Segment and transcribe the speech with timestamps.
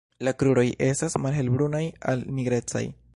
[0.27, 2.87] La kruroj estas malhelbrunaj al nigrecaj.